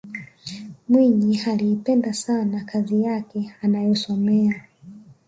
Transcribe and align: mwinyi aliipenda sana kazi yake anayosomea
mwinyi 0.89 1.41
aliipenda 1.41 2.13
sana 2.13 2.63
kazi 2.63 3.03
yake 3.03 3.53
anayosomea 3.61 4.63